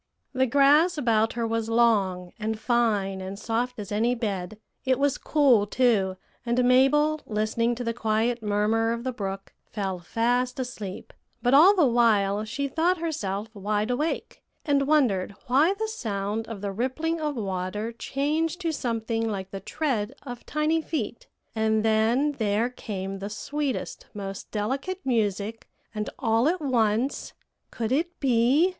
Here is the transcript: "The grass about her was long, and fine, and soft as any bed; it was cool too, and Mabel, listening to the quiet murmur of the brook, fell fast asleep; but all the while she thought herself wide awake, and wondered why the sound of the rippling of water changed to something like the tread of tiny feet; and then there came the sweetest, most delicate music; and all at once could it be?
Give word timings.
"The 0.33 0.47
grass 0.47 0.97
about 0.97 1.33
her 1.33 1.45
was 1.45 1.69
long, 1.69 2.33
and 2.39 2.57
fine, 2.59 3.21
and 3.21 3.37
soft 3.37 3.77
as 3.77 3.91
any 3.91 4.15
bed; 4.15 4.57
it 4.83 4.97
was 4.97 5.19
cool 5.19 5.67
too, 5.67 6.17
and 6.43 6.63
Mabel, 6.63 7.21
listening 7.27 7.75
to 7.75 7.83
the 7.83 7.93
quiet 7.93 8.41
murmur 8.41 8.93
of 8.93 9.03
the 9.03 9.11
brook, 9.11 9.53
fell 9.69 9.99
fast 9.99 10.59
asleep; 10.59 11.13
but 11.43 11.53
all 11.53 11.75
the 11.75 11.85
while 11.85 12.43
she 12.45 12.67
thought 12.67 12.97
herself 12.97 13.49
wide 13.53 13.91
awake, 13.91 14.41
and 14.65 14.87
wondered 14.87 15.35
why 15.45 15.75
the 15.75 15.87
sound 15.87 16.47
of 16.47 16.61
the 16.61 16.71
rippling 16.71 17.21
of 17.21 17.35
water 17.35 17.91
changed 17.91 18.59
to 18.61 18.71
something 18.71 19.29
like 19.29 19.51
the 19.51 19.59
tread 19.59 20.15
of 20.23 20.43
tiny 20.47 20.81
feet; 20.81 21.27
and 21.55 21.85
then 21.85 22.31
there 22.39 22.71
came 22.71 23.19
the 23.19 23.29
sweetest, 23.29 24.07
most 24.15 24.49
delicate 24.49 25.05
music; 25.05 25.69
and 25.93 26.09
all 26.17 26.47
at 26.47 26.59
once 26.59 27.33
could 27.69 27.91
it 27.91 28.19
be? 28.19 28.69